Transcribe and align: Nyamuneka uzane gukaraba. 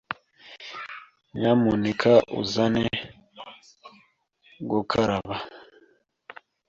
Nyamuneka 1.37 2.11
uzane 2.41 2.85
gukaraba. 4.69 5.35